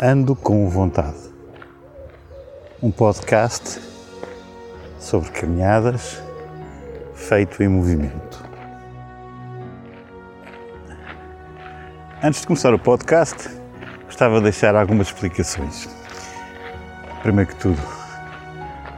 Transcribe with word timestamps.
Ando 0.00 0.36
com 0.36 0.68
vontade. 0.68 1.18
Um 2.80 2.88
podcast 2.88 3.80
sobre 5.00 5.28
caminhadas 5.30 6.22
feito 7.16 7.60
em 7.64 7.68
movimento. 7.68 8.44
Antes 12.22 12.42
de 12.42 12.46
começar 12.46 12.72
o 12.72 12.78
podcast, 12.78 13.48
gostava 14.04 14.36
de 14.36 14.44
deixar 14.44 14.76
algumas 14.76 15.08
explicações. 15.08 15.88
Primeiro 17.22 17.50
que 17.50 17.56
tudo, 17.56 17.82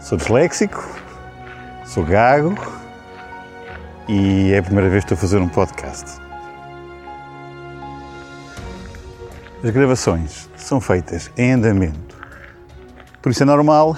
sou 0.00 0.16
disléxico, 0.16 0.88
sou 1.84 2.04
gago 2.04 2.54
e 4.08 4.52
é 4.52 4.58
a 4.58 4.62
primeira 4.62 4.88
vez 4.88 5.04
que 5.04 5.12
estou 5.12 5.18
a 5.18 5.28
fazer 5.28 5.38
um 5.38 5.48
podcast. 5.48 6.20
As 9.64 9.70
gravações 9.70 10.53
são 10.64 10.80
feitas 10.80 11.30
em 11.36 11.52
andamento, 11.52 12.16
por 13.20 13.30
isso 13.30 13.42
é 13.42 13.46
normal 13.46 13.96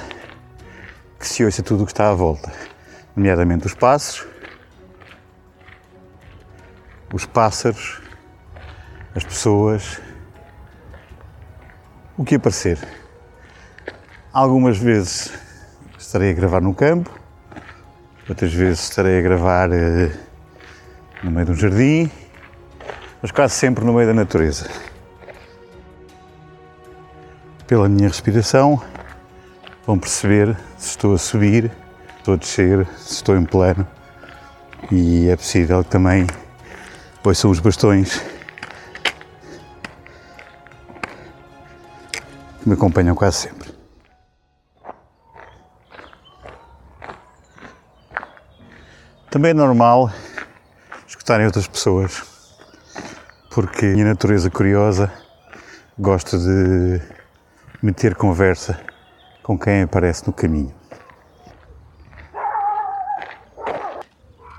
que 1.18 1.26
se 1.26 1.44
ouça 1.44 1.62
tudo 1.62 1.84
o 1.84 1.86
que 1.86 1.92
está 1.92 2.10
à 2.10 2.14
volta, 2.14 2.52
nomeadamente 3.14 3.66
os 3.66 3.74
passos, 3.74 4.26
os 7.14 7.24
pássaros, 7.24 8.02
as 9.14 9.22
pessoas, 9.22 10.00
o 12.18 12.24
que 12.24 12.34
aparecer. 12.34 12.78
Algumas 14.32 14.76
vezes 14.76 15.32
estarei 15.96 16.30
a 16.30 16.34
gravar 16.34 16.60
no 16.60 16.74
campo, 16.74 17.16
outras 18.28 18.52
vezes 18.52 18.80
estarei 18.80 19.20
a 19.20 19.22
gravar 19.22 19.70
eh, 19.72 20.12
no 21.22 21.30
meio 21.30 21.46
de 21.46 21.52
um 21.52 21.54
jardim, 21.54 22.10
mas 23.22 23.30
quase 23.30 23.54
sempre 23.54 23.84
no 23.84 23.92
meio 23.92 24.08
da 24.08 24.14
natureza. 24.14 24.68
Pela 27.66 27.88
minha 27.88 28.06
respiração, 28.06 28.80
vão 29.84 29.98
perceber 29.98 30.56
se 30.78 30.90
estou 30.90 31.14
a 31.14 31.18
subir, 31.18 31.68
se 31.68 32.18
estou 32.18 32.34
a 32.34 32.36
descer, 32.36 32.86
se 32.96 33.14
estou 33.14 33.36
em 33.36 33.44
plano 33.44 33.86
e 34.92 35.28
é 35.28 35.36
possível 35.36 35.82
que 35.82 35.90
também 35.90 36.26
ouçam 37.24 37.50
os 37.50 37.58
bastões 37.58 38.22
que 42.60 42.68
me 42.68 42.74
acompanham 42.74 43.16
quase 43.16 43.48
sempre. 43.48 43.74
Também 49.28 49.50
é 49.50 49.54
normal 49.54 50.12
escutarem 51.06 51.46
outras 51.46 51.66
pessoas, 51.66 52.22
porque 53.50 53.86
a 53.86 53.88
minha 53.88 54.06
natureza 54.06 54.48
curiosa 54.50 55.12
gosta 55.98 56.38
de 56.38 57.15
meter 57.82 58.14
conversa 58.14 58.78
com 59.42 59.58
quem 59.58 59.82
aparece 59.82 60.26
no 60.26 60.32
caminho. 60.32 60.74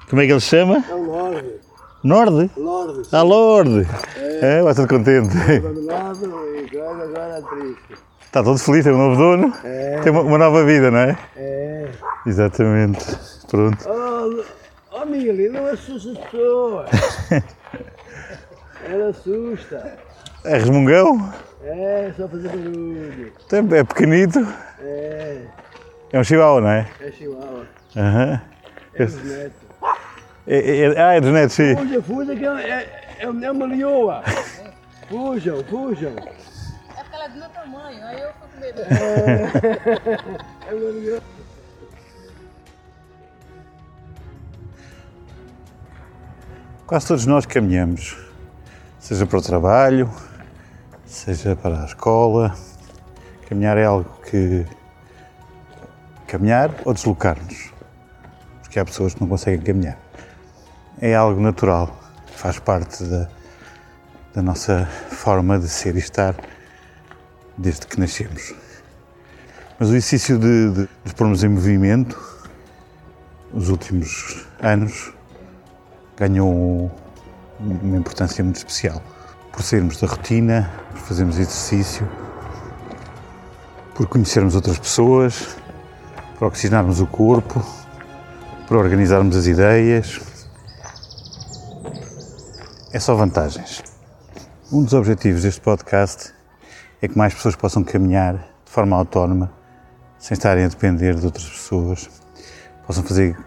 Como 0.09 0.21
é 0.21 0.25
que 0.25 0.31
ele 0.31 0.39
se 0.39 0.47
chama? 0.47 0.83
É 0.89 0.93
o 0.93 1.03
Lorde. 1.03 1.53
Norde? 2.03 2.51
Lorde. 2.55 3.09
Ah, 3.11 3.21
Lorde! 3.21 3.87
É, 4.41 4.61
vai 4.61 4.73
todo 4.73 4.87
contente. 4.87 5.35
E. 5.35 5.61
Está 8.23 8.43
todo 8.43 8.57
feliz, 8.57 8.83
tem 8.83 8.93
um 8.93 8.97
novo 8.97 9.17
dono. 9.17 9.53
É. 9.63 9.99
Tem 10.01 10.11
uma, 10.11 10.21
uma 10.21 10.37
nova 10.37 10.63
vida, 10.63 10.91
não 10.91 10.99
é? 10.99 11.17
É. 11.35 11.89
Exatamente. 12.25 13.03
Pronto. 13.49 13.85
Oh, 13.89 14.43
oh 14.91 15.05
Mili, 15.05 15.49
não 15.49 15.65
assusta 15.65 16.11
as 16.11 16.17
pessoas. 16.19 16.89
Ela 18.89 19.09
assusta. 19.09 19.97
É 20.45 20.57
resmungão? 20.57 21.33
É, 21.63 22.11
só 22.15 22.27
fazer 22.27 22.49
barulho. 22.49 23.33
É 23.75 23.83
pequenito. 23.83 24.39
É. 24.79 25.41
É 26.13 26.19
um 26.19 26.23
chihuahua, 26.23 26.61
não 26.61 26.69
é? 26.69 26.87
É 27.01 27.11
chihuahua. 27.11 27.65
Aham. 27.95 28.41
É 28.93 29.05
dos 29.05 29.23
netos. 29.23 29.67
É, 30.47 30.57
é, 30.57 30.79
é- 30.79 31.01
ah, 31.01 31.13
é 31.15 31.21
dos 31.21 31.31
netos, 31.31 31.55
sim. 31.55 31.75
Fuja, 31.75 32.01
fuja 32.01 32.35
que 32.35 32.45
é, 32.45 32.79
é, 33.19 33.23
é 33.25 33.51
uma 33.51 33.65
leoa. 33.65 34.23
Fujam, 35.09 35.63
fujam. 35.65 36.11
É 36.11 37.01
porque 37.03 37.15
ela 37.15 37.25
é 37.25 37.29
do 37.29 37.37
meu 37.37 37.49
tamanho, 37.49 38.05
aí 38.05 38.21
eu 38.21 38.29
fico 38.33 38.47
com 38.53 38.59
medo. 38.59 38.81
É 40.69 40.73
uma 40.73 40.89
leoa. 40.91 41.21
Quase 46.85 47.07
todos 47.07 47.25
nós 47.25 47.45
caminhamos, 47.45 48.17
seja 48.99 49.25
para 49.25 49.39
o 49.39 49.41
trabalho, 49.41 50.09
seja 51.07 51.55
para 51.55 51.81
a 51.81 51.85
escola. 51.85 52.55
Caminhar 53.47 53.77
é 53.77 53.85
algo 53.85 54.09
que. 54.29 54.65
Caminhar 56.27 56.71
ou 56.85 56.93
deslocar-nos. 56.93 57.71
Porque 58.61 58.79
há 58.79 58.85
pessoas 58.85 59.13
que 59.13 59.21
não 59.21 59.27
conseguem 59.27 59.61
caminhar. 59.61 59.97
É 60.99 61.15
algo 61.15 61.39
natural, 61.39 61.95
faz 62.35 62.59
parte 62.59 63.03
da, 63.03 63.29
da 64.33 64.41
nossa 64.41 64.85
forma 64.85 65.57
de 65.57 65.69
ser 65.69 65.95
e 65.95 65.99
estar 65.99 66.35
desde 67.57 67.87
que 67.87 67.99
nascemos. 67.99 68.53
Mas 69.79 69.89
o 69.89 69.91
exercício 69.91 70.37
de, 70.37 70.71
de, 70.71 70.89
de 71.05 71.13
pormos 71.15 71.43
em 71.43 71.49
movimento, 71.49 72.19
os 73.53 73.69
últimos 73.69 74.45
anos, 74.59 75.13
ganhou 76.17 76.91
uma 77.59 77.97
importância 77.97 78.43
muito 78.43 78.57
especial. 78.57 79.01
Por 79.51 79.61
sairmos 79.61 79.99
da 80.01 80.07
rotina, 80.07 80.69
fazermos 81.07 81.39
exercício, 81.39 82.05
por 83.95 84.07
conhecermos 84.07 84.55
outras 84.55 84.77
pessoas, 84.77 85.55
por 86.37 86.49
oxigenarmos 86.49 86.99
o 86.99 87.07
corpo, 87.07 87.65
por 88.67 88.75
organizarmos 88.75 89.37
as 89.37 89.47
ideias. 89.47 90.19
É 92.91 92.99
só 92.99 93.15
vantagens. 93.15 93.81
Um 94.69 94.83
dos 94.83 94.93
objetivos 94.93 95.43
deste 95.43 95.61
podcast 95.61 96.33
é 97.01 97.07
que 97.07 97.17
mais 97.17 97.33
pessoas 97.33 97.55
possam 97.55 97.85
caminhar 97.85 98.33
de 98.65 98.71
forma 98.71 98.97
autónoma, 98.97 99.49
sem 100.19 100.35
estarem 100.35 100.65
a 100.65 100.67
depender 100.67 101.15
de 101.15 101.25
outras 101.25 101.47
pessoas, 101.47 102.09
possam 102.85 103.03
fazer 103.03 103.37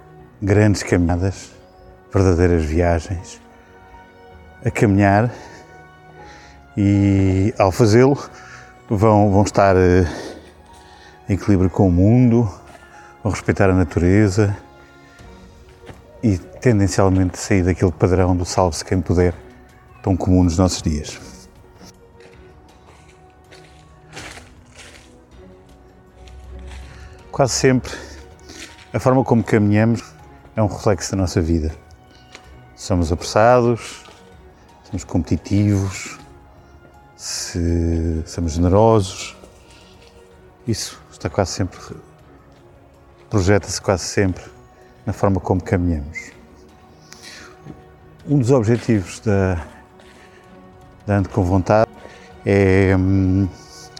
grandes 0.40 0.82
caminhadas 0.82 1.50
verdadeiras 2.10 2.64
viagens 2.64 3.38
a 4.64 4.70
caminhar 4.70 5.30
e 6.82 7.52
ao 7.58 7.70
fazê-lo 7.70 8.18
vão, 8.88 9.30
vão 9.30 9.42
estar 9.42 9.76
eh, 9.76 10.06
em 11.28 11.34
equilíbrio 11.34 11.68
com 11.68 11.86
o 11.86 11.92
mundo, 11.92 12.50
vão 13.22 13.30
respeitar 13.30 13.68
a 13.68 13.74
natureza 13.74 14.56
e 16.22 16.38
tendencialmente 16.38 17.38
sair 17.38 17.62
daquele 17.62 17.92
padrão 17.92 18.34
do 18.34 18.46
salve-se 18.46 18.82
quem 18.82 18.98
puder 19.02 19.34
tão 20.02 20.16
comum 20.16 20.42
nos 20.42 20.56
nossos 20.56 20.80
dias. 20.80 21.20
Quase 27.30 27.52
sempre 27.52 27.92
a 28.90 28.98
forma 28.98 29.22
como 29.22 29.44
caminhamos 29.44 30.02
é 30.56 30.62
um 30.62 30.66
reflexo 30.66 31.10
da 31.10 31.18
nossa 31.18 31.42
vida. 31.42 31.74
Somos 32.74 33.12
apressados, 33.12 34.02
somos 34.84 35.04
competitivos, 35.04 36.18
se 37.20 38.22
somos 38.24 38.52
generosos. 38.52 39.36
Isso 40.66 40.98
está 41.12 41.28
quase 41.28 41.50
sempre, 41.52 41.78
projeta-se 43.28 43.80
quase 43.82 44.04
sempre 44.04 44.42
na 45.04 45.12
forma 45.12 45.38
como 45.38 45.62
caminhamos. 45.62 46.30
Um 48.26 48.38
dos 48.38 48.50
objetivos 48.50 49.20
da, 49.20 49.66
da 51.06 51.18
Ando 51.18 51.28
com 51.28 51.42
Vontade 51.42 51.90
é 52.46 52.96
hum, 52.96 53.46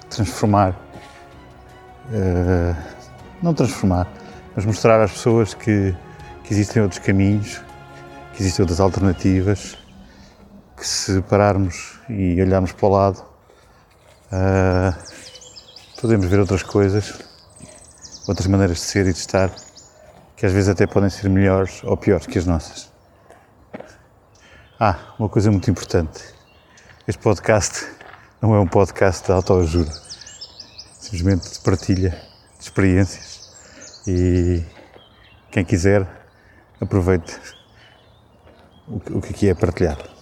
transformar, 0.09 0.75
eh, 2.11 2.75
não 3.43 3.53
transformar, 3.53 4.11
mas 4.57 4.65
mostrar 4.65 4.99
às 5.03 5.13
pessoas 5.13 5.53
que, 5.53 5.95
que 6.43 6.55
existem 6.55 6.83
outros 6.83 7.01
caminhos 7.01 7.61
que 8.33 8.41
existem 8.43 8.63
outras 8.63 8.81
alternativas, 8.81 9.77
que 10.81 10.87
se 10.87 11.21
pararmos 11.21 12.01
e 12.09 12.41
olharmos 12.41 12.73
para 12.73 12.87
o 12.87 12.89
lado, 12.89 13.23
ah, 14.33 14.97
podemos 16.01 16.27
ver 16.27 16.41
outras 16.41 16.63
coisas, 16.63 17.21
outras 18.27 18.47
maneiras 18.47 18.79
de 18.79 18.85
ser 18.85 19.07
e 19.07 19.13
de 19.13 19.19
estar, 19.19 19.51
que 20.35 20.47
às 20.47 20.53
vezes 20.53 20.71
até 20.71 20.87
podem 20.87 21.11
ser 21.11 21.29
melhores 21.29 21.85
ou 21.85 21.99
piores 21.99 22.27
que 22.27 22.39
as 22.39 22.47
nossas. 22.47 22.91
Ah, 24.81 24.99
uma 25.19 25.29
coisa 25.29 25.51
muito 25.51 25.71
importante. 25.71 26.25
Este 27.07 27.21
podcast 27.21 27.87
não 28.41 28.55
é 28.55 28.59
um 28.59 28.67
podcast 28.67 29.27
de 29.27 29.33
autoajuda, 29.33 29.93
simplesmente 30.99 31.47
de 31.53 31.59
partilha 31.59 32.11
de 32.59 32.65
experiências 32.65 33.53
e 34.07 34.65
quem 35.51 35.63
quiser 35.63 36.09
aproveite 36.81 37.39
o 38.89 39.21
que 39.21 39.35
aqui 39.35 39.49
é 39.51 39.55
partilhado. 39.55 40.20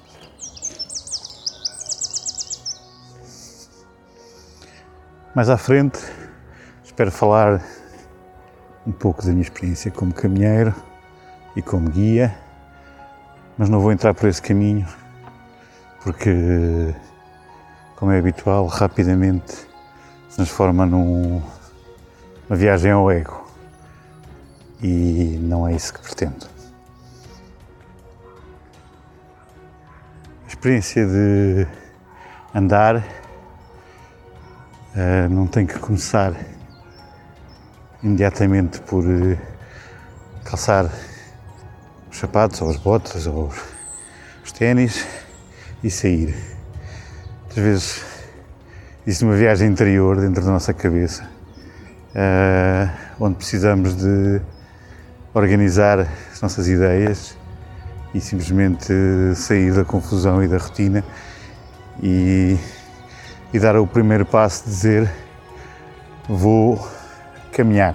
Mais 5.39 5.51
à 5.51 5.57
frente, 5.57 6.01
espero 6.83 7.13
falar 7.13 7.63
um 8.85 8.91
pouco 8.91 9.25
da 9.25 9.31
minha 9.31 9.43
experiência 9.43 9.89
como 9.89 10.13
caminheiro 10.13 10.75
e 11.55 11.63
como 11.63 11.89
guia, 11.89 12.37
mas 13.57 13.69
não 13.69 13.79
vou 13.79 13.93
entrar 13.93 14.15
por 14.15 14.29
esse 14.29 14.43
caminho 14.43 14.85
porque, 16.03 16.93
como 17.95 18.11
é 18.11 18.19
habitual, 18.19 18.67
rapidamente 18.67 19.53
se 20.29 20.35
transforma 20.35 20.85
num, 20.85 21.41
numa 22.49 22.57
viagem 22.57 22.91
ao 22.91 23.09
ego 23.09 23.49
e 24.83 25.39
não 25.41 25.69
é 25.69 25.73
isso 25.73 25.95
que 25.95 26.01
pretendo. 26.01 26.49
A 30.45 30.49
experiência 30.49 31.07
de 31.07 31.65
andar 32.53 33.28
uh, 34.99 35.29
não 35.33 35.47
tem 35.47 35.65
que 35.65 35.79
começar 35.79 36.35
imediatamente 38.03 38.81
por 38.81 39.05
uh, 39.05 39.39
calçar 40.45 40.91
os 42.11 42.19
sapatos 42.19 42.61
ou 42.61 42.71
as 42.71 42.77
botas 42.77 43.27
ou 43.27 43.53
os 44.45 44.53
ténis 44.53 45.07
e 45.83 45.91
sair. 45.91 46.35
Às 47.51 47.57
vezes 47.57 48.05
existe 49.07 49.25
uma 49.25 49.37
viagem 49.37 49.69
interior 49.69 50.21
dentro 50.21 50.45
da 50.45 50.51
nossa 50.51 50.75
cabeça 50.75 51.39
uh, 52.15 52.91
onde 53.21 53.37
precisamos 53.37 53.95
de 53.95 54.41
organizar 55.33 56.01
as 56.33 56.41
nossas 56.41 56.69
ideias 56.69 57.37
e 58.15 58.21
simplesmente 58.21 58.93
sair 59.35 59.73
da 59.73 59.85
confusão 59.85 60.43
e 60.43 60.49
da 60.49 60.59
rotina 60.59 61.05
e, 62.03 62.57
e 63.53 63.59
dar 63.59 63.77
o 63.77 63.87
primeiro 63.87 64.27
passo 64.27 64.65
de 64.65 64.71
dizer 64.71 65.11
vou 66.29 66.87
caminhar, 67.53 67.95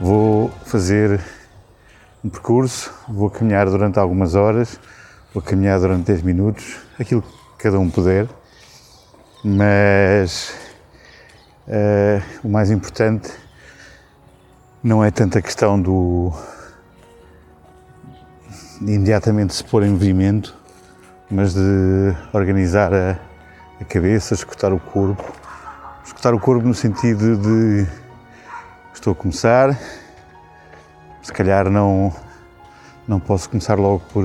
vou 0.00 0.50
fazer 0.66 1.20
um 2.22 2.28
percurso, 2.28 2.92
vou 3.08 3.30
caminhar 3.30 3.66
durante 3.66 3.98
algumas 3.98 4.34
horas, 4.34 4.78
vou 5.32 5.42
caminhar 5.42 5.80
durante 5.80 6.06
10 6.06 6.22
minutos, 6.22 6.76
aquilo 6.98 7.22
que 7.22 7.64
cada 7.64 7.78
um 7.78 7.88
puder, 7.88 8.28
mas 9.42 10.52
uh, 11.66 12.22
o 12.44 12.48
mais 12.48 12.70
importante 12.70 13.32
não 14.82 15.02
é 15.02 15.10
tanto 15.10 15.38
a 15.38 15.42
questão 15.42 15.80
do 15.80 16.32
de 18.80 18.92
imediatamente 18.92 19.54
se 19.54 19.64
pôr 19.64 19.82
em 19.82 19.90
movimento, 19.90 20.54
mas 21.30 21.54
de 21.54 22.14
organizar 22.32 22.92
a, 22.92 23.18
a 23.80 23.84
cabeça, 23.84 24.34
escutar 24.34 24.72
o 24.72 24.80
corpo, 24.80 25.22
escutar 26.04 26.34
o 26.34 26.40
corpo 26.40 26.66
no 26.66 26.74
sentido 26.74 27.36
de 27.36 27.86
estou 28.94 29.12
a 29.12 29.16
começar, 29.16 29.78
se 31.22 31.32
calhar 31.32 31.70
não, 31.70 32.14
não 33.06 33.20
posso 33.20 33.50
começar 33.50 33.78
logo 33.78 34.00
por, 34.12 34.24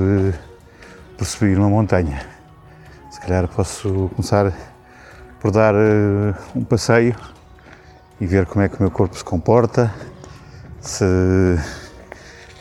por 1.18 1.26
subir 1.26 1.58
uma 1.58 1.68
montanha. 1.68 2.26
Se 3.10 3.20
calhar 3.20 3.46
posso 3.46 4.10
começar 4.16 4.52
por 5.38 5.50
dar 5.50 5.74
uh, 5.74 6.34
um 6.56 6.64
passeio 6.64 7.14
e 8.20 8.26
ver 8.26 8.46
como 8.46 8.64
é 8.64 8.68
que 8.68 8.76
o 8.76 8.82
meu 8.82 8.90
corpo 8.90 9.14
se 9.16 9.24
comporta, 9.24 9.92
se, 10.80 11.04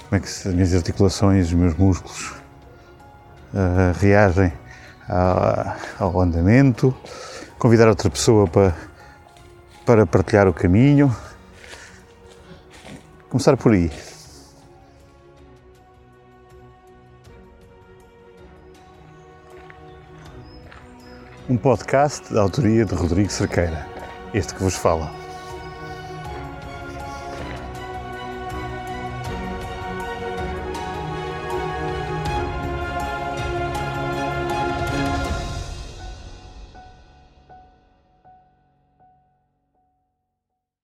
como 0.10 0.18
é 0.18 0.20
que 0.20 0.28
as 0.28 0.46
minhas 0.54 0.76
articulações, 0.76 1.48
os 1.48 1.54
meus 1.54 1.76
músculos 1.76 2.32
uh, 3.54 3.98
reagem 3.98 4.52
ao 6.00 6.20
andamento, 6.22 6.96
convidar 7.58 7.88
outra 7.88 8.10
pessoa 8.10 8.48
para, 8.48 8.76
para 9.86 10.06
partilhar 10.06 10.48
o 10.48 10.54
caminho. 10.54 11.16
Começar 13.30 13.56
por 13.56 13.72
aí. 13.74 13.92
Um 21.50 21.58
podcast 21.58 22.34
da 22.34 22.42
autoria 22.42 22.86
de 22.86 22.96
Rodrigo 22.96 23.30
Cerqueira, 23.30 23.86
este 24.34 24.54
que 24.54 24.64
vos 24.64 24.76
fala. 24.76 25.21